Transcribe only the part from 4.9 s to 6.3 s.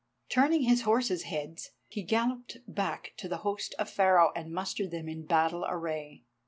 in battle array.